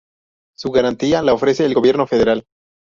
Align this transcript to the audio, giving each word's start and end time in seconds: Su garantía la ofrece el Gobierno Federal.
Su 0.57 0.71
garantía 0.71 1.21
la 1.21 1.35
ofrece 1.35 1.63
el 1.63 1.75
Gobierno 1.75 2.07
Federal. 2.07 2.43